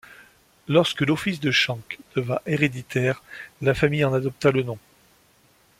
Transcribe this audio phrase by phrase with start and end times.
[0.67, 3.21] Lorsque l'office de Schenk devint héréditaire,
[3.61, 4.79] la famille en adopta le nom.